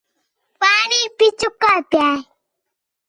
[0.59, 2.19] پاݨی بھی چُکّا پِیا ہِے